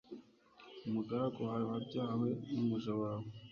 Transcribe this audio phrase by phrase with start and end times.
[0.87, 3.27] umugaragu wawe wabyawe n’umuja wawe